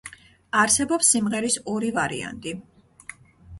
არსებობს 0.61 1.11
სიმღერის 1.15 1.59
ორი 1.75 1.93
ვარიანტი. 1.99 2.57